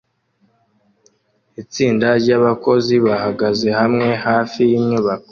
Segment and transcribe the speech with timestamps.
[1.61, 5.29] Itsinda ryabakozi bahagaze hamwe hafi yinyubako